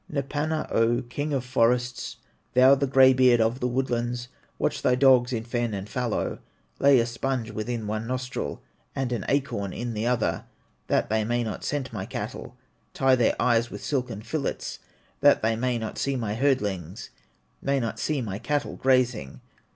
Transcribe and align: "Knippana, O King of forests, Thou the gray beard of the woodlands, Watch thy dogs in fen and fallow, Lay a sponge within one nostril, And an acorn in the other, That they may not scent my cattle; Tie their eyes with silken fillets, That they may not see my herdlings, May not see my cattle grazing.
"Knippana, 0.11 0.67
O 0.71 1.03
King 1.03 1.31
of 1.31 1.45
forests, 1.45 2.17
Thou 2.55 2.73
the 2.73 2.87
gray 2.87 3.13
beard 3.13 3.39
of 3.39 3.59
the 3.59 3.67
woodlands, 3.67 4.29
Watch 4.57 4.81
thy 4.81 4.95
dogs 4.95 5.31
in 5.31 5.43
fen 5.43 5.75
and 5.75 5.87
fallow, 5.87 6.39
Lay 6.79 6.97
a 6.97 7.05
sponge 7.05 7.51
within 7.51 7.85
one 7.85 8.07
nostril, 8.07 8.63
And 8.95 9.11
an 9.11 9.25
acorn 9.29 9.73
in 9.73 9.93
the 9.93 10.07
other, 10.07 10.45
That 10.87 11.11
they 11.11 11.23
may 11.23 11.43
not 11.43 11.63
scent 11.63 11.93
my 11.93 12.07
cattle; 12.07 12.55
Tie 12.95 13.15
their 13.15 13.39
eyes 13.39 13.69
with 13.69 13.83
silken 13.83 14.23
fillets, 14.23 14.79
That 15.19 15.43
they 15.43 15.55
may 15.55 15.77
not 15.77 15.99
see 15.99 16.15
my 16.15 16.33
herdlings, 16.33 17.11
May 17.61 17.79
not 17.79 17.99
see 17.99 18.23
my 18.23 18.39
cattle 18.39 18.77
grazing. 18.77 19.39